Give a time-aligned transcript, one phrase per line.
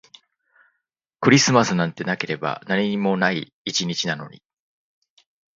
[1.19, 4.41] クリスマスなんてなければ何にもない一日なのに